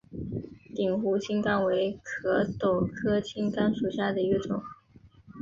[0.73, 4.63] 鼎湖青冈为壳斗科青冈属下的一个种。